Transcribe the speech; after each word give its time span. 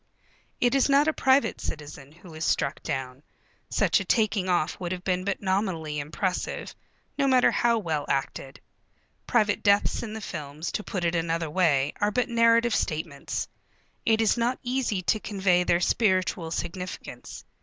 It 0.59 0.73
is 0.73 0.89
not 0.89 1.07
a 1.07 1.13
private 1.13 1.61
citizen 1.61 2.11
who 2.11 2.33
is 2.33 2.43
struck 2.43 2.81
down. 2.81 3.21
Such 3.69 3.99
a 3.99 4.03
taking 4.03 4.49
off 4.49 4.79
would 4.79 4.91
have 4.91 5.03
been 5.03 5.23
but 5.23 5.43
nominally 5.43 5.99
impressive, 5.99 6.73
no 7.19 7.27
matter 7.27 7.51
how 7.51 7.77
well 7.77 8.07
acted. 8.09 8.59
Private 9.27 9.61
deaths 9.61 10.01
in 10.01 10.13
the 10.13 10.19
films, 10.19 10.71
to 10.71 10.83
put 10.83 11.05
it 11.05 11.13
another 11.13 11.51
way, 11.51 11.93
are 12.01 12.09
but 12.09 12.29
narrative 12.29 12.73
statements. 12.73 13.47
It 14.03 14.21
is 14.21 14.37
not 14.37 14.57
easy 14.63 15.03
to 15.03 15.19
convey 15.19 15.63
their 15.63 15.79
spiritual 15.79 16.49
significance. 16.49 17.45